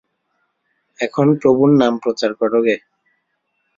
এখন 0.99 1.27
প্রভুর 1.41 1.71
নাম 1.81 1.93
প্রচার 1.97 2.31
করগে। 2.33 2.75